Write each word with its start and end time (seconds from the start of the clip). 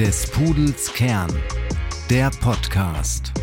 Des 0.00 0.26
Pudels 0.30 0.94
Kern, 0.94 1.30
der 2.08 2.30
Podcast. 2.40 3.34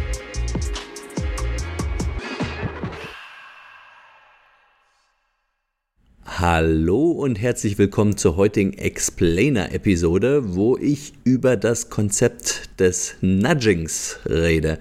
Hallo 6.26 7.12
und 7.12 7.40
herzlich 7.40 7.78
willkommen 7.78 8.18
zur 8.18 8.38
heutigen 8.38 8.74
Explainer-Episode, 8.74 10.56
wo 10.56 10.76
ich 10.78 11.14
über 11.26 11.58
das 11.58 11.92
Konzept 11.92 12.72
des 12.80 13.18
Nudgings 13.22 14.18
rede. 14.28 14.80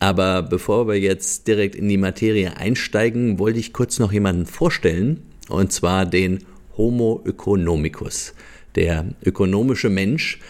Aber 0.00 0.42
bevor 0.42 0.88
wir 0.88 0.98
jetzt 0.98 1.46
direkt 1.46 1.76
in 1.76 1.88
die 1.88 1.98
Materie 1.98 2.56
einsteigen, 2.56 3.38
wollte 3.38 3.60
ich 3.60 3.72
kurz 3.72 4.00
noch 4.00 4.10
jemanden 4.10 4.44
vorstellen, 4.44 5.22
und 5.48 5.72
zwar 5.72 6.04
den 6.04 6.40
Homo 6.76 7.22
economicus, 7.24 8.34
der 8.74 9.14
ökonomische 9.24 9.88
Mensch. 9.88 10.40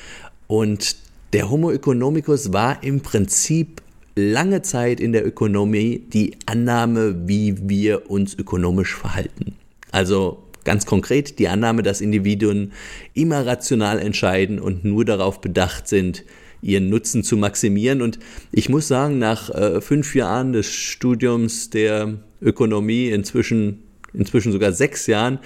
Und 0.46 0.96
der 1.32 1.50
Homo 1.50 1.70
economicus 1.70 2.52
war 2.52 2.82
im 2.82 3.00
Prinzip 3.00 3.82
lange 4.14 4.62
Zeit 4.62 5.00
in 5.00 5.12
der 5.12 5.26
Ökonomie 5.26 6.02
die 6.12 6.36
Annahme, 6.46 7.28
wie 7.28 7.68
wir 7.68 8.10
uns 8.10 8.38
ökonomisch 8.38 8.94
verhalten. 8.94 9.54
Also 9.92 10.42
ganz 10.64 10.86
konkret 10.86 11.38
die 11.38 11.48
Annahme, 11.48 11.82
dass 11.82 12.00
Individuen 12.00 12.72
immer 13.14 13.46
rational 13.46 13.98
entscheiden 13.98 14.58
und 14.58 14.84
nur 14.84 15.04
darauf 15.04 15.40
bedacht 15.40 15.88
sind, 15.88 16.24
ihren 16.62 16.88
Nutzen 16.88 17.22
zu 17.22 17.36
maximieren. 17.36 18.02
Und 18.02 18.18
ich 18.52 18.68
muss 18.68 18.88
sagen, 18.88 19.18
nach 19.18 19.50
äh, 19.50 19.80
fünf 19.80 20.14
Jahren 20.14 20.52
des 20.52 20.72
Studiums 20.72 21.70
der 21.70 22.14
Ökonomie, 22.40 23.08
inzwischen, 23.08 23.82
inzwischen 24.12 24.52
sogar 24.52 24.72
sechs 24.72 25.06
Jahren, 25.06 25.38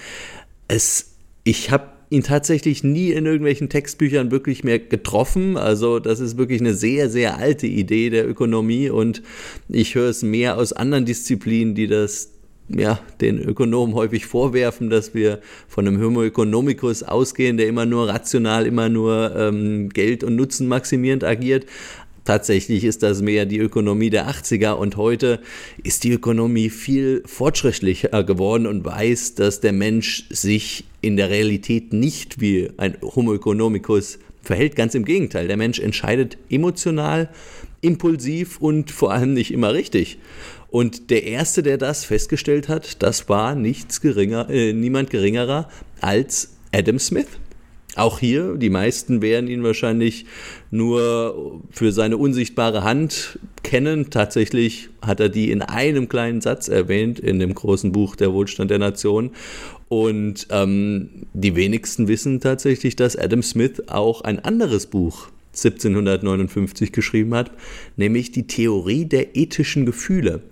es, 0.68 1.12
ich 1.45 1.70
habe 1.70 1.88
ihn 2.10 2.24
tatsächlich 2.24 2.82
nie 2.82 3.12
in 3.12 3.24
irgendwelchen 3.24 3.69
Textbüchern 3.69 4.32
wirklich 4.32 4.64
mehr 4.64 4.80
getroffen. 4.80 5.56
Also 5.56 6.01
das 6.01 6.18
ist 6.18 6.37
wirklich 6.37 6.60
eine 6.60 6.74
sehr, 6.74 7.09
sehr 7.09 7.38
alte 7.38 7.68
Idee 7.68 8.10
der 8.10 8.29
Ökonomie 8.29 8.90
und 8.90 9.23
ich 9.68 9.95
höre 9.95 10.10
es 10.10 10.23
mehr 10.23 10.59
aus 10.59 10.73
anderen 10.73 11.07
Disziplinen, 11.07 11.76
die 11.76 11.87
das 11.87 12.32
ja, 12.76 13.01
den 13.21 13.40
Ökonomen 13.40 13.95
häufig 13.95 14.26
vorwerfen, 14.26 14.90
dass 14.90 15.15
wir 15.15 15.40
von 15.66 15.87
einem 15.87 16.01
Homo 16.01 16.23
economicus 16.23 17.02
ausgehen, 17.02 17.57
der 17.57 17.66
immer 17.66 17.87
nur 17.87 18.09
rational, 18.09 18.66
immer 18.66 18.88
nur 18.88 19.34
ähm, 19.37 19.88
Geld 19.88 20.23
und 20.23 20.37
Nutzen 20.37 20.68
maximierend 20.68 21.24
agiert. 21.24 21.66
Tatsächlich 22.24 22.85
ist 22.85 23.02
das 23.02 23.23
mehr 23.23 23.46
die 23.46 23.59
Ökonomie 23.59 24.10
der 24.10 24.29
80er 24.29 24.73
und 24.73 24.96
heute 24.96 25.40
ist 25.82 26.04
die 26.04 26.13
Ökonomie 26.13 26.71
viel 26.71 27.23
fortschrittlicher 27.24 28.23
geworden 28.24 28.66
und 28.66 28.85
weiß, 28.85 29.35
dass 29.35 29.60
der 29.60 29.73
Mensch 29.73 30.27
sich 30.30 30.85
in 31.01 31.16
der 31.16 31.30
Realität 31.30 31.93
nicht 31.93 32.40
wie 32.40 32.71
ein 32.77 32.96
Homo 33.02 33.35
economicus 33.35 34.18
verhält. 34.43 34.77
Ganz 34.77 34.95
im 34.95 35.04
Gegenteil, 35.04 35.49
der 35.49 35.57
Mensch 35.57 35.79
entscheidet 35.79 36.37
emotional, 36.51 37.30
impulsiv 37.80 38.60
und 38.60 38.90
vor 38.90 39.12
allem 39.12 39.32
nicht 39.32 39.52
immer 39.52 39.73
richtig. 39.73 40.18
Und 40.68 41.10
der 41.10 41.24
erste, 41.24 41.62
der 41.62 41.79
das 41.79 42.05
festgestellt 42.05 42.68
hat, 42.68 43.02
das 43.02 43.29
war 43.29 43.55
nichts 43.55 44.01
geringer, 44.01 44.49
äh, 44.51 44.73
niemand 44.73 45.10
geringerer 45.10 45.68
als 46.01 46.51
Adam 46.73 46.99
Smith. 46.99 47.27
Auch 47.96 48.21
hier, 48.21 48.57
die 48.57 48.71
meisten 48.71 49.21
werden 49.21 49.49
ihn 49.49 49.65
wahrscheinlich 49.65 50.24
nur 50.71 51.60
für 51.71 51.91
seine 51.91 52.16
unsichtbare 52.16 52.85
Hand 52.85 53.41
kennen. 53.65 54.10
Tatsächlich 54.10 54.91
hat 55.02 55.19
er 55.19 55.29
die 55.29 55.51
in 55.51 55.60
einem 55.60 56.09
kleinen 56.09 56.41
Satz 56.41 56.68
erwähnt 56.68 57.18
in 57.18 57.41
dem 57.41 57.52
großen 57.52 57.91
Buch 57.91 58.15
Der 58.15 58.33
Wohlstand 58.33 58.71
der 58.71 58.79
Nation. 58.79 59.30
Und 59.88 60.46
ähm, 60.51 61.27
die 61.33 61.57
wenigsten 61.57 62.07
wissen 62.07 62.41
tatsächlich, 62.41 62.95
dass 62.95 63.16
Adam 63.16 63.43
Smith 63.43 63.83
auch 63.88 64.21
ein 64.21 64.38
anderes 64.38 64.87
Buch 64.87 65.28
1759 65.49 66.93
geschrieben 66.93 67.34
hat, 67.34 67.50
nämlich 67.97 68.31
die 68.31 68.47
Theorie 68.47 69.05
der 69.05 69.37
ethischen 69.37 69.84
Gefühle. 69.84 70.43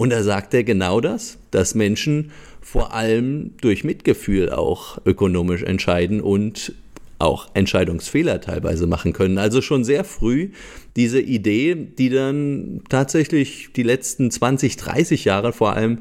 Und 0.00 0.08
da 0.08 0.22
sagt 0.22 0.54
er 0.54 0.64
genau 0.64 1.02
das, 1.02 1.36
dass 1.50 1.74
Menschen 1.74 2.30
vor 2.62 2.94
allem 2.94 3.50
durch 3.60 3.84
Mitgefühl 3.84 4.48
auch 4.48 4.96
ökonomisch 5.04 5.62
entscheiden 5.62 6.22
und 6.22 6.72
auch 7.18 7.48
Entscheidungsfehler 7.52 8.40
teilweise 8.40 8.86
machen 8.86 9.12
können. 9.12 9.36
Also 9.36 9.60
schon 9.60 9.84
sehr 9.84 10.04
früh 10.04 10.52
diese 10.96 11.20
Idee, 11.20 11.74
die 11.74 12.08
dann 12.08 12.80
tatsächlich 12.88 13.74
die 13.76 13.82
letzten 13.82 14.30
20, 14.30 14.78
30 14.78 15.26
Jahre 15.26 15.52
vor 15.52 15.74
allem 15.74 15.98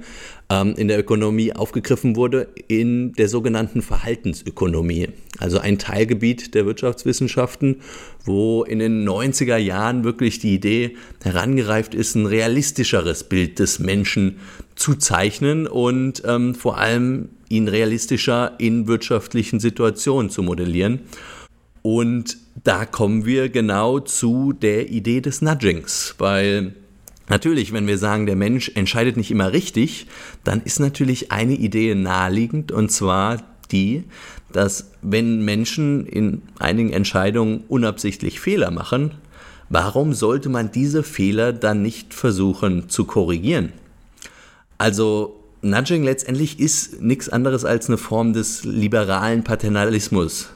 ähm, 0.50 0.74
in 0.76 0.88
der 0.88 1.00
Ökonomie 1.00 1.54
aufgegriffen 1.54 2.16
wurde, 2.16 2.48
in 2.68 3.14
der 3.14 3.30
sogenannten 3.30 3.82
Verhaltensökonomie. 3.82 5.10
Also 5.38 5.60
ein 5.60 5.78
Teilgebiet 5.78 6.56
der 6.56 6.66
Wirtschaftswissenschaften, 6.66 7.78
wo 8.26 8.64
in 8.64 8.80
den 8.80 9.08
90er 9.08 9.58
Jahren 9.58 10.04
wirklich 10.04 10.40
die 10.40 10.56
Idee 10.56 10.98
herangereift 11.24 11.94
ist, 11.94 12.16
ein 12.16 12.26
realistischeres 12.26 13.24
Bild 13.24 13.60
des 13.60 13.80
Menschen 13.80 14.40
zu 14.76 14.96
zeichnen 14.96 15.68
und 15.68 16.24
ähm, 16.26 16.56
vor 16.56 16.78
allem 16.78 17.30
ihn 17.50 17.68
realistischer 17.68 18.54
in 18.58 18.88
wirtschaftlichen 18.88 19.60
Situationen 19.60 20.30
zu 20.30 20.44
modellieren. 20.44 21.02
Und 21.82 22.38
da 22.64 22.86
kommen 22.86 23.26
wir 23.26 23.50
genau 23.50 24.00
zu 24.00 24.52
der 24.54 24.90
Idee 24.90 25.22
des 25.22 25.42
Nudgings, 25.42 26.16
weil 26.18 26.74
natürlich, 27.30 27.74
wenn 27.74 27.88
wir 27.88 27.98
sagen, 27.98 28.26
der 28.26 28.36
Mensch 28.36 28.72
entscheidet 28.76 29.18
nicht 29.18 29.32
immer 29.32 29.54
richtig, 29.54 30.08
dann 30.44 30.62
ist 30.62 30.80
natürlich 30.80 31.32
eine 31.32 31.54
Idee 31.54 31.96
naheliegend 31.96 32.72
und 32.72 32.92
zwar 32.92 33.38
die, 33.72 34.04
dass 34.52 34.92
wenn 35.02 35.46
Menschen 35.46 36.06
in 36.06 36.42
einigen 36.60 36.92
Entscheidungen 36.92 37.64
unabsichtlich 37.68 38.40
Fehler 38.40 38.72
machen, 38.72 39.12
warum 39.70 40.14
sollte 40.14 40.50
man 40.50 40.72
diese 40.72 41.04
Fehler 41.04 41.54
dann 41.54 41.82
nicht 41.82 42.14
versuchen 42.14 42.90
zu 42.90 43.06
korrigieren? 43.06 43.72
Also 44.78 45.36
Nudging 45.62 46.04
letztendlich 46.04 46.60
ist 46.60 47.02
nichts 47.02 47.28
anderes 47.28 47.66
als 47.66 47.88
eine 47.88 47.98
Form 47.98 48.32
des 48.32 48.64
liberalen 48.64 49.44
Paternalismus, 49.44 50.50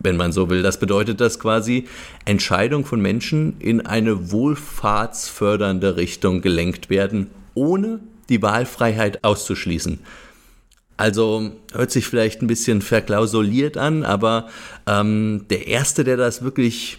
wenn 0.00 0.16
man 0.16 0.32
so 0.32 0.48
will. 0.50 0.62
Das 0.62 0.78
bedeutet, 0.78 1.20
dass 1.20 1.38
quasi 1.38 1.86
Entscheidungen 2.24 2.84
von 2.84 3.00
Menschen 3.00 3.60
in 3.60 3.84
eine 3.84 4.30
wohlfahrtsfördernde 4.30 5.96
Richtung 5.96 6.40
gelenkt 6.40 6.90
werden, 6.90 7.28
ohne 7.54 8.00
die 8.28 8.42
Wahlfreiheit 8.42 9.24
auszuschließen. 9.24 10.00
Also 10.96 11.52
hört 11.72 11.92
sich 11.92 12.06
vielleicht 12.06 12.42
ein 12.42 12.48
bisschen 12.48 12.82
verklausuliert 12.82 13.76
an, 13.76 14.04
aber 14.04 14.48
ähm, 14.86 15.46
der 15.48 15.68
erste, 15.68 16.02
der 16.02 16.16
das 16.16 16.42
wirklich 16.42 16.98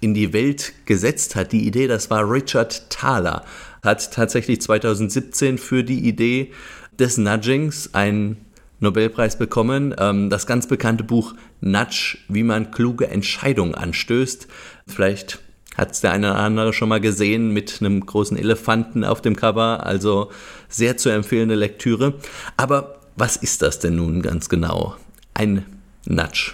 in 0.00 0.14
die 0.14 0.32
Welt 0.32 0.72
gesetzt 0.86 1.36
hat, 1.36 1.52
die 1.52 1.66
Idee, 1.66 1.86
das 1.86 2.10
war 2.10 2.28
Richard 2.28 2.90
Thaler, 2.90 3.44
hat 3.82 4.12
tatsächlich 4.12 4.60
2017 4.62 5.58
für 5.58 5.84
die 5.84 6.08
Idee 6.08 6.52
des 6.98 7.18
Nudgings 7.18 7.90
einen 7.92 8.43
Nobelpreis 8.84 9.36
bekommen. 9.36 9.94
Ähm, 9.98 10.30
das 10.30 10.46
ganz 10.46 10.66
bekannte 10.66 11.02
Buch 11.04 11.34
Nudge, 11.60 12.18
wie 12.28 12.44
man 12.44 12.70
kluge 12.70 13.08
Entscheidungen 13.08 13.74
anstößt. 13.74 14.46
Vielleicht 14.86 15.40
hat 15.76 15.92
es 15.92 16.00
der 16.00 16.12
eine 16.12 16.30
oder 16.30 16.40
andere 16.40 16.72
schon 16.72 16.88
mal 16.88 17.00
gesehen 17.00 17.50
mit 17.50 17.78
einem 17.80 18.06
großen 18.06 18.36
Elefanten 18.36 19.04
auf 19.04 19.20
dem 19.20 19.34
Cover. 19.34 19.84
Also 19.84 20.30
sehr 20.68 20.96
zu 20.96 21.08
empfehlende 21.08 21.56
Lektüre. 21.56 22.14
Aber 22.56 23.00
was 23.16 23.36
ist 23.36 23.62
das 23.62 23.80
denn 23.80 23.96
nun 23.96 24.22
ganz 24.22 24.48
genau? 24.48 24.96
Ein 25.34 25.64
Nudge. 26.06 26.52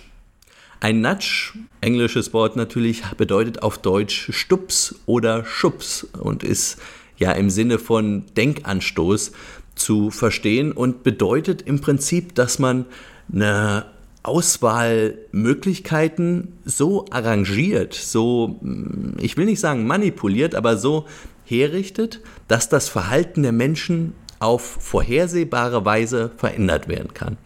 Ein 0.81 1.03
Nudge, 1.03 1.53
englisches 1.83 2.33
Wort 2.33 2.57
natürlich, 2.57 3.03
bedeutet 3.19 3.63
auf 3.63 3.77
Deutsch 3.77 4.31
Stups 4.33 4.95
oder 5.05 5.45
Schubs 5.45 6.05
und 6.05 6.43
ist 6.43 6.79
ja 7.19 7.33
im 7.33 7.51
Sinne 7.51 7.79
von 7.79 8.25
Denkanstoß 8.35 9.33
zu 9.75 10.11
verstehen 10.11 10.73
und 10.73 11.03
bedeutet 11.03 11.63
im 11.63 11.81
Prinzip, 11.81 12.35
dass 12.35 12.59
man 12.59 12.85
eine 13.33 13.87
Auswahlmöglichkeiten 14.23 16.53
so 16.65 17.07
arrangiert, 17.11 17.95
so, 17.95 18.59
hm, 18.61 19.15
ich 19.19 19.37
will 19.37 19.47
nicht 19.47 19.61
sagen 19.61 19.87
manipuliert, 19.87 20.55
aber 20.55 20.77
so 20.77 21.07
herrichtet, 21.45 22.21
dass 22.47 22.69
das 22.69 22.89
Verhalten 22.89 23.43
der 23.43 23.53
Menschen 23.53 24.13
auf 24.39 24.63
vorhersehbare 24.63 25.85
Weise 25.85 26.31
verändert 26.37 26.87
werden 26.89 27.15
kann. 27.15 27.37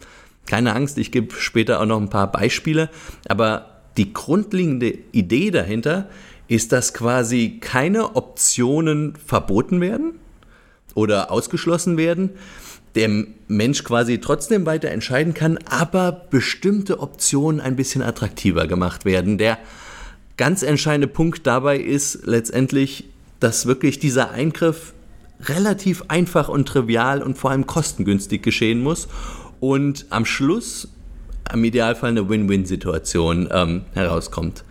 Keine 0.45 0.75
Angst, 0.75 0.97
ich 0.97 1.11
gebe 1.11 1.33
später 1.35 1.81
auch 1.81 1.85
noch 1.85 1.99
ein 1.99 2.09
paar 2.09 2.31
Beispiele, 2.31 2.89
aber 3.27 3.81
die 3.97 4.13
grundlegende 4.13 4.97
Idee 5.11 5.51
dahinter 5.51 6.09
ist, 6.47 6.71
dass 6.71 6.93
quasi 6.93 7.57
keine 7.59 8.15
Optionen 8.15 9.15
verboten 9.15 9.81
werden, 9.81 10.19
oder 10.95 11.31
ausgeschlossen 11.31 11.97
werden, 11.97 12.31
der 12.95 13.09
Mensch 13.47 13.83
quasi 13.83 14.19
trotzdem 14.19 14.65
weiter 14.65 14.89
entscheiden 14.89 15.35
kann, 15.35 15.59
aber 15.69 16.11
bestimmte 16.31 16.99
Optionen 16.99 17.61
ein 17.61 17.75
bisschen 17.75 18.01
attraktiver 18.01 18.65
gemacht 18.65 19.05
werden. 19.05 19.37
Der 19.37 19.59
ganz 20.37 20.63
entscheidende 20.63 21.07
Punkt 21.07 21.45
dabei 21.45 21.77
ist 21.77 22.25
letztendlich, 22.25 23.05
dass 23.39 23.65
wirklich 23.67 23.99
dieser 23.99 24.31
Eingriff 24.31 24.93
relativ 25.41 26.05
einfach 26.07 26.47
und 26.49 26.67
trivial 26.67 27.21
und 27.21 27.37
vor 27.37 27.51
allem 27.51 27.67
kostengünstig 27.67 28.41
geschehen 28.41 28.81
muss 28.81 29.07
und 29.59 30.05
am 30.09 30.25
Schluss 30.25 30.87
im 31.53 31.63
Idealfall 31.63 32.11
eine 32.11 32.27
Win-Win-Situation 32.27 33.49
ähm, 33.51 33.81
herauskommt. 33.93 34.63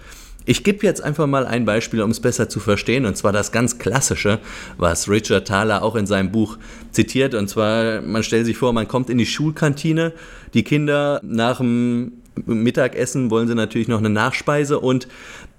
Ich 0.47 0.63
gebe 0.63 0.85
jetzt 0.85 1.03
einfach 1.03 1.27
mal 1.27 1.47
ein 1.47 1.65
Beispiel, 1.65 2.03
um 2.03 2.11
es 2.11 2.21
besser 2.21 2.49
zu 2.49 2.61
verstehen, 2.61 3.07
und 3.07 3.17
zwar 3.17 3.33
das 3.33 3.51
ganz 3.51 3.79
klassische, 3.79 4.41
was 4.77 5.09
Richard 5.09 5.49
Thaler 5.49 5.83
auch 5.83 5.97
in 5.97 6.07
seinem 6.07 6.31
Buch 6.33 6.59
zitiert. 6.91 7.35
Und 7.35 7.49
zwar, 7.49 8.03
man 8.03 8.23
stellt 8.23 8.45
sich 8.45 8.57
vor, 8.57 8.73
man 8.73 8.87
kommt 8.87 9.09
in 9.09 9.19
die 9.19 9.27
Schulkantine, 9.27 10.13
die 10.53 10.63
Kinder 10.63 11.21
nach 11.23 11.59
dem 11.59 12.13
Mittagessen 12.47 13.31
wollen 13.31 13.49
sie 13.49 13.55
natürlich 13.55 13.89
noch 13.89 13.99
eine 13.99 14.11
Nachspeise 14.11 14.81
und 14.81 15.09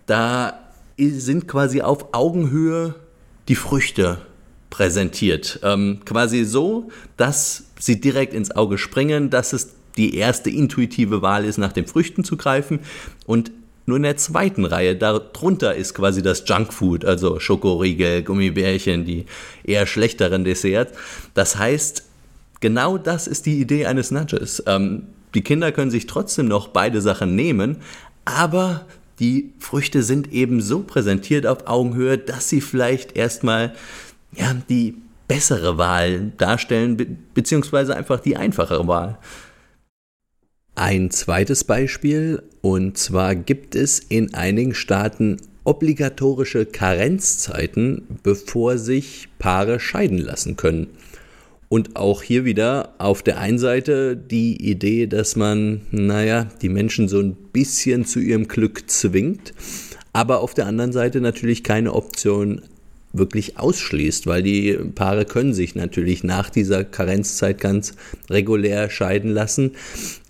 da 0.08 0.60
sind 0.98 1.48
quasi 1.48 1.82
auf 1.82 2.14
Augenhöhe 2.14 2.96
die 3.48 3.56
Früchte 3.56 4.20
präsentiert. 4.70 5.60
Ähm, 5.64 6.02
quasi 6.06 6.44
so, 6.44 6.90
dass 7.18 7.66
sie 7.80 8.02
direkt 8.02 8.34
ins 8.34 8.52
Auge 8.52 8.78
springen, 8.78 9.30
dass 9.30 9.54
es 9.54 9.74
die 9.98 10.16
erste 10.16 10.50
intuitive 10.50 11.22
Wahl 11.22 11.46
ist, 11.46 11.58
nach 11.58 11.72
den 11.72 11.88
Früchten 11.88 12.24
zu 12.24 12.36
greifen. 12.36 12.80
Und 13.26 13.52
nur 13.86 13.98
in 13.98 14.04
der 14.04 14.18
zweiten 14.18 14.66
Reihe, 14.66 14.96
darunter 14.96 15.76
ist 15.76 15.94
quasi 15.94 16.22
das 16.22 16.44
Junkfood, 16.48 17.06
also 17.06 17.40
Schokoriegel, 17.40 18.24
Gummibärchen, 18.24 19.06
die 19.06 19.26
eher 19.64 19.86
schlechteren 19.86 20.44
Desserts. 20.44 20.94
Das 21.36 21.58
heißt, 21.58 22.04
genau 22.62 22.98
das 22.98 23.28
ist 23.28 23.46
die 23.46 23.60
Idee 23.60 23.86
eines 23.86 24.10
Nudges. 24.12 24.64
Ähm, 24.66 25.04
die 25.36 25.42
Kinder 25.42 25.72
können 25.72 25.92
sich 25.92 26.08
trotzdem 26.08 26.48
noch 26.48 26.70
beide 26.70 27.02
Sachen 27.02 27.36
nehmen, 27.36 27.78
aber 28.24 28.86
die 29.20 29.54
Früchte 29.60 30.02
sind 30.02 30.34
eben 30.34 30.62
so 30.62 30.82
präsentiert 30.82 31.46
auf 31.46 31.68
Augenhöhe, 31.68 32.18
dass 32.18 32.50
sie 32.50 32.62
vielleicht 32.62 33.16
erstmal 33.16 33.74
ja, 34.36 34.54
die 34.68 34.96
bessere 35.28 35.78
Wahl 35.78 36.32
darstellen, 36.38 36.98
be 36.98 37.08
beziehungsweise 37.34 37.96
einfach 37.96 38.20
die 38.20 38.38
einfachere 38.38 38.88
Wahl. 38.88 39.18
Ein 40.76 41.10
zweites 41.10 41.64
Beispiel, 41.64 42.44
und 42.60 42.98
zwar 42.98 43.34
gibt 43.34 43.76
es 43.76 44.00
in 44.00 44.34
einigen 44.34 44.74
Staaten 44.74 45.38
obligatorische 45.64 46.66
Karenzzeiten, 46.66 48.04
bevor 48.24 48.78
sich 48.78 49.30
Paare 49.40 49.80
scheiden 49.80 50.18
lassen 50.18 50.58
können. 50.58 50.88
Und 51.70 51.96
auch 51.96 52.22
hier 52.22 52.44
wieder 52.44 52.94
auf 52.98 53.24
der 53.24 53.40
einen 53.40 53.58
Seite 53.58 54.18
die 54.18 54.70
Idee, 54.70 55.08
dass 55.08 55.38
man, 55.38 55.82
naja, 55.92 56.48
die 56.62 56.70
Menschen 56.70 57.08
so 57.08 57.20
ein 57.20 57.36
bisschen 57.54 58.06
zu 58.06 58.20
ihrem 58.20 58.50
Glück 58.50 58.90
zwingt, 58.90 59.54
aber 60.12 60.42
auf 60.42 60.54
der 60.54 60.68
anderen 60.68 60.92
Seite 60.92 61.22
natürlich 61.22 61.64
keine 61.64 61.94
Option 61.94 62.62
wirklich 63.18 63.58
ausschließt, 63.58 64.28
weil 64.28 64.44
die 64.44 64.74
Paare 64.74 65.26
können 65.26 65.54
sich 65.54 65.76
natürlich 65.76 66.24
nach 66.24 66.50
dieser 66.50 66.84
Karenzzeit 66.84 67.60
ganz 67.60 67.96
regulär 68.30 68.90
scheiden 68.90 69.32
lassen. 69.32 69.72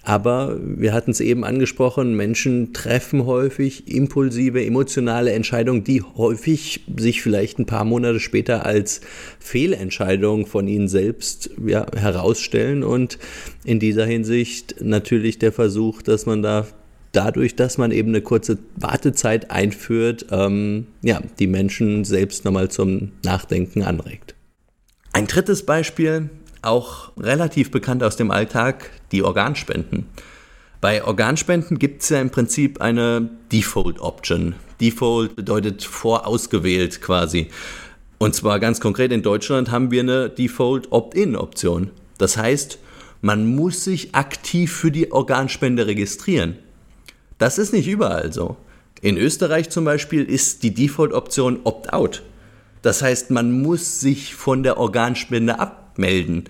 Aber 0.06 0.60
wir 0.62 0.94
hatten 0.94 1.10
es 1.10 1.20
eben 1.20 1.44
angesprochen, 1.44 2.16
Menschen 2.16 2.74
treffen 2.74 3.26
häufig 3.26 3.92
impulsive, 3.92 4.64
emotionale 4.64 5.32
Entscheidungen, 5.32 5.84
die 5.84 6.04
häufig 6.04 6.82
sich 6.96 7.24
vielleicht 7.24 7.58
ein 7.58 7.66
paar 7.66 7.86
Monate 7.86 8.20
später 8.20 8.68
als 8.68 9.02
Fehlentscheidung 9.40 10.46
von 10.46 10.68
ihnen 10.68 10.88
selbst 10.88 11.50
ja, 11.66 11.88
herausstellen. 11.96 12.84
Und 12.84 13.18
in 13.64 13.80
dieser 13.80 14.06
Hinsicht 14.06 14.76
natürlich 14.80 15.40
der 15.40 15.52
Versuch, 15.52 16.04
dass 16.04 16.28
man 16.28 16.44
da 16.44 16.68
dadurch, 17.16 17.56
dass 17.56 17.78
man 17.78 17.92
eben 17.92 18.10
eine 18.10 18.22
kurze 18.22 18.58
Wartezeit 18.76 19.52
einführt, 19.52 20.28
ähm, 20.32 20.88
ja, 21.02 21.22
die 21.40 21.48
Menschen 21.48 22.04
selbst 22.04 22.46
nochmal 22.46 22.70
zum 22.70 23.12
Nachdenken 23.24 23.84
anregt. 23.84 24.36
Ein 25.14 25.28
drittes 25.28 25.66
Beispiel, 25.66 26.30
auch 26.62 27.12
relativ 27.18 27.72
bekannt 27.72 28.04
aus 28.04 28.18
dem 28.18 28.32
Alltag, 28.32 28.90
die 29.12 29.24
Organspenden. 29.24 30.08
Bei 30.82 31.04
Organspenden 31.04 31.80
gibt 31.80 32.04
es 32.04 32.10
ja 32.10 32.20
im 32.20 32.30
Prinzip 32.30 32.82
eine 32.82 33.30
Default 33.52 34.00
Option. 34.02 34.56
Default 34.82 35.36
bedeutet 35.36 35.84
vorausgewählt 35.84 37.02
quasi. 37.02 37.48
Und 38.18 38.36
zwar 38.36 38.60
ganz 38.60 38.80
konkret 38.80 39.12
in 39.12 39.24
Deutschland 39.24 39.72
haben 39.72 39.92
wir 39.92 40.02
eine 40.02 40.30
Default 40.30 40.92
Opt-in 40.92 41.36
Option. 41.36 41.92
Das 42.18 42.38
heißt, 42.38 42.80
man 43.22 43.56
muss 43.56 43.84
sich 43.84 44.14
aktiv 44.16 44.72
für 44.72 44.92
die 44.92 45.12
Organspende 45.12 45.88
registrieren. 45.88 46.58
Das 47.38 47.58
ist 47.58 47.74
nicht 47.74 47.88
überall 47.88 48.32
so. 48.32 48.58
In 49.02 49.18
Österreich 49.18 49.70
zum 49.70 49.86
Beispiel 49.86 50.24
ist 50.24 50.64
die 50.64 50.74
Default-Option 50.74 51.60
Opt-out. 51.64 52.24
Das 52.82 53.02
heißt, 53.02 53.32
man 53.32 53.62
muss 53.62 54.00
sich 54.00 54.36
von 54.36 54.64
der 54.64 54.78
Organspende 54.78 55.60
abmelden. 55.60 56.46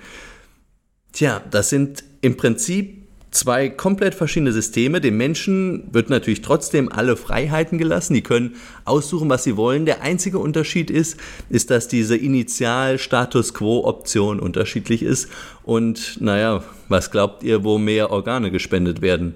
Tja, 1.12 1.42
das 1.50 1.70
sind 1.70 2.04
im 2.22 2.38
Prinzip 2.38 3.06
zwei 3.32 3.70
komplett 3.70 4.16
verschiedene 4.16 4.52
Systeme. 4.52 5.02
Den 5.02 5.18
Menschen 5.18 5.94
wird 5.94 6.10
natürlich 6.10 6.42
trotzdem 6.42 6.92
alle 6.92 7.16
Freiheiten 7.16 7.78
gelassen. 7.78 8.14
Die 8.14 8.22
können 8.22 8.56
aussuchen, 8.86 9.30
was 9.30 9.44
sie 9.44 9.58
wollen. 9.58 9.86
Der 9.86 10.02
einzige 10.02 10.40
Unterschied 10.40 10.90
ist, 10.90 11.18
ist, 11.50 11.70
dass 11.70 11.88
diese 11.88 12.16
Initial-Status 12.16 13.54
Quo-Option 13.54 14.40
unterschiedlich 14.40 15.04
ist. 15.04 15.30
Und 15.64 16.18
naja, 16.22 16.64
was 16.90 17.12
glaubt 17.12 17.44
ihr, 17.44 17.64
wo 17.64 17.78
mehr 17.78 18.12
Organe 18.12 18.52
gespendet 18.52 19.02
werden? 19.02 19.36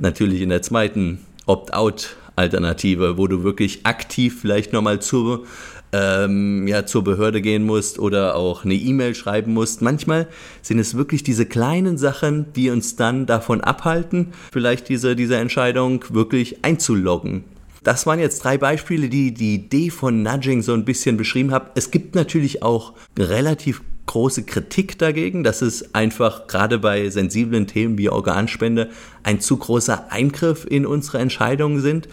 Natürlich 0.00 0.40
in 0.40 0.48
der 0.48 0.62
zweiten 0.62 1.20
Opt-out-Alternative, 1.46 3.18
wo 3.18 3.26
du 3.26 3.44
wirklich 3.44 3.84
aktiv 3.84 4.38
vielleicht 4.40 4.72
nochmal 4.72 5.00
zur 5.00 5.44
ähm, 5.92 6.68
ja, 6.68 6.86
zur 6.86 7.04
Behörde 7.04 7.40
gehen 7.40 7.64
musst 7.64 7.98
oder 7.98 8.36
auch 8.36 8.64
eine 8.64 8.74
E-Mail 8.74 9.14
schreiben 9.14 9.52
musst. 9.52 9.82
Manchmal 9.82 10.28
sind 10.62 10.78
es 10.78 10.96
wirklich 10.96 11.22
diese 11.22 11.46
kleinen 11.46 11.98
Sachen, 11.98 12.52
die 12.54 12.70
uns 12.70 12.96
dann 12.96 13.26
davon 13.26 13.60
abhalten, 13.60 14.28
vielleicht 14.52 14.88
diese, 14.88 15.16
diese 15.16 15.36
Entscheidung 15.36 16.04
wirklich 16.10 16.64
einzuloggen. 16.64 17.44
Das 17.82 18.06
waren 18.06 18.20
jetzt 18.20 18.44
drei 18.44 18.56
Beispiele, 18.56 19.08
die 19.08 19.32
die 19.34 19.54
Idee 19.54 19.90
von 19.90 20.22
Nudging 20.22 20.62
so 20.62 20.74
ein 20.74 20.84
bisschen 20.84 21.16
beschrieben 21.16 21.50
haben. 21.50 21.70
Es 21.74 21.90
gibt 21.90 22.14
natürlich 22.14 22.62
auch 22.62 22.92
relativ 23.18 23.82
große 24.10 24.42
Kritik 24.42 24.98
dagegen, 24.98 25.44
dass 25.44 25.62
es 25.62 25.94
einfach 25.94 26.48
gerade 26.48 26.80
bei 26.80 27.08
sensiblen 27.10 27.68
Themen 27.68 27.96
wie 27.96 28.08
Organspende 28.08 28.90
ein 29.22 29.40
zu 29.40 29.56
großer 29.56 30.10
Eingriff 30.10 30.66
in 30.68 30.84
unsere 30.84 31.18
Entscheidungen 31.18 31.80
sind 31.80 32.08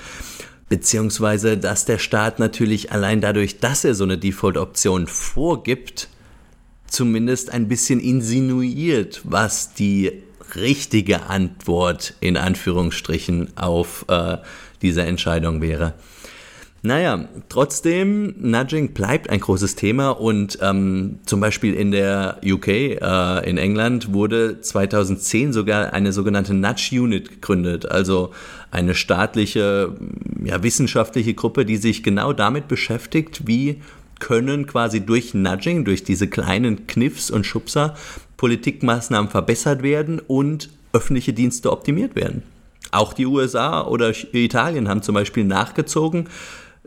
beziehungsweise 0.69 1.57
dass 1.57 1.85
der 1.85 1.97
Staat 1.97 2.39
natürlich 2.39 2.91
allein 2.91 3.21
dadurch, 3.21 3.59
dass 3.59 3.83
er 3.83 3.95
so 3.95 4.03
eine 4.03 4.17
Default-Option 4.17 5.07
vorgibt, 5.07 6.09
zumindest 6.87 7.51
ein 7.51 7.67
bisschen 7.67 7.99
insinuiert, 7.99 9.21
was 9.23 9.73
die 9.73 10.11
richtige 10.55 11.23
Antwort 11.23 12.13
in 12.19 12.37
Anführungsstrichen 12.37 13.57
auf 13.57 14.05
äh, 14.07 14.37
diese 14.81 15.03
Entscheidung 15.03 15.61
wäre. 15.61 15.93
Naja, 16.87 17.27
trotzdem, 17.49 18.33
Nudging 18.39 18.93
bleibt 18.93 19.29
ein 19.29 19.41
großes 19.41 19.75
Thema 19.75 20.11
und 20.11 20.57
ähm, 20.61 21.19
zum 21.25 21.41
Beispiel 21.41 21.73
in 21.73 21.91
der 21.91 22.39
UK, 22.41 22.67
äh, 22.69 23.49
in 23.49 23.57
England, 23.57 24.13
wurde 24.13 24.61
2010 24.61 25.51
sogar 25.51 25.91
eine 25.91 26.13
sogenannte 26.13 26.53
Nudge 26.53 26.91
Unit 26.93 27.29
gegründet, 27.29 27.91
also 27.91 28.31
eine 28.71 28.95
staatliche, 28.95 29.97
ja, 30.41 30.63
wissenschaftliche 30.63 31.33
Gruppe, 31.33 31.65
die 31.65 31.75
sich 31.75 32.03
genau 32.03 32.31
damit 32.31 32.69
beschäftigt, 32.69 33.45
wie 33.47 33.81
können 34.19 34.65
quasi 34.65 35.05
durch 35.05 35.33
Nudging, 35.33 35.83
durch 35.83 36.05
diese 36.05 36.29
kleinen 36.29 36.87
Kniffs 36.87 37.29
und 37.29 37.45
Schubser 37.45 37.95
Politikmaßnahmen 38.37 39.29
verbessert 39.29 39.83
werden 39.83 40.21
und 40.25 40.69
öffentliche 40.93 41.33
Dienste 41.33 41.69
optimiert 41.69 42.15
werden. 42.15 42.43
Auch 42.91 43.11
die 43.11 43.25
USA 43.25 43.85
oder 43.85 44.13
Italien 44.31 44.87
haben 44.87 45.01
zum 45.01 45.15
Beispiel 45.15 45.43
nachgezogen 45.43 46.29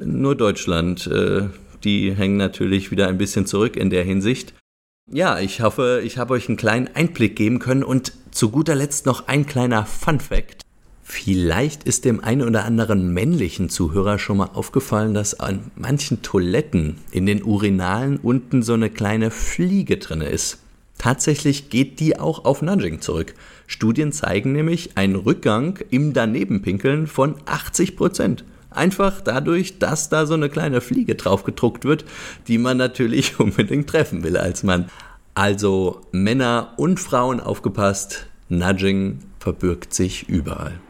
nur 0.05 0.35
Deutschland, 0.35 1.07
äh, 1.07 1.49
die 1.85 2.15
hängen 2.15 2.37
natürlich 2.37 2.91
wieder 2.91 3.09
ein 3.09 3.19
bisschen 3.19 3.47
zurück 3.47 3.77
in 3.77 3.91
der 3.91 4.05
Hinsicht. 4.05 4.55
Ja, 5.11 5.39
ich 5.41 5.61
hoffe, 5.61 6.03
ich 6.05 6.19
habe 6.19 6.35
euch 6.35 6.49
einen 6.49 6.57
kleinen 6.57 6.89
Einblick 6.95 7.37
geben 7.37 7.59
können 7.59 7.83
und 7.83 8.13
zu 8.31 8.51
guter 8.51 8.75
Letzt 8.75 9.07
noch 9.07 9.27
ein 9.29 9.47
kleiner 9.47 9.85
Fun 9.85 10.21
Fact. 10.21 10.63
Vielleicht 11.03 11.83
ist 11.83 12.05
dem 12.05 12.23
einen 12.23 12.43
oder 12.43 12.65
anderen 12.65 13.13
männlichen 13.13 13.69
Zuhörer 13.69 14.21
schon 14.21 14.37
mal 14.37 14.51
aufgefallen, 14.55 15.13
dass 15.13 15.41
an 15.41 15.73
manchen 15.75 16.23
Toiletten 16.23 16.99
in 17.11 17.27
den 17.27 17.43
Urinalen 17.43 18.19
unten 18.19 18.63
so 18.63 18.75
eine 18.75 18.91
kleine 18.91 19.33
Fliege 19.33 19.97
drin 19.97 20.21
ist. 20.21 20.59
Tatsächlich 20.99 21.71
geht 21.71 21.99
die 21.99 22.21
auch 22.21 22.45
auf 22.45 22.63
Nudging 22.63 23.01
zurück. 23.01 23.35
Studien 23.67 24.13
zeigen 24.13 24.53
nämlich 24.53 24.97
einen 24.97 25.17
Rückgang 25.17 25.81
im 25.91 26.13
Danebenpinkeln 26.13 27.09
von 27.09 27.35
80 27.47 27.97
Prozent. 27.97 28.45
Einfach 28.71 29.21
dadurch, 29.21 29.79
dass 29.79 30.09
da 30.09 30.27
so 30.27 30.35
eine 30.35 30.49
kleine 30.49 30.81
Fliege 30.81 31.17
drauf 31.17 31.45
gedruckt 31.45 31.85
wird, 31.85 32.05
die 32.49 32.59
man 32.59 32.77
natürlich 32.77 33.39
unbedingt 33.41 33.89
treffen 33.89 34.23
will 34.23 34.37
als 34.37 34.63
Mann. 34.63 34.91
Also 35.35 36.03
Männer 36.13 36.75
und 36.77 37.01
Frauen 37.01 37.41
aufgepasst, 37.41 38.27
Nudging 38.49 39.21
verbirgt 39.39 39.95
sich 39.95 40.29
überall. 40.29 40.81